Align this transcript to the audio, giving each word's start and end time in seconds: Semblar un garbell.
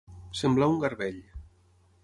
Semblar 0.39 0.69
un 0.73 0.81
garbell. 0.85 1.21